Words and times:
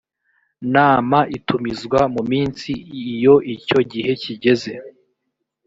nama 0.73 1.17
itumizwa 1.37 1.99
mu 2.13 2.21
minsi 2.31 2.71
iyo 3.13 3.35
icyo 3.55 3.79
gihe 3.91 4.11
kigeze 4.23 4.71